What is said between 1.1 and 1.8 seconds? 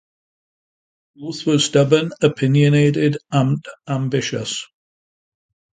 Both were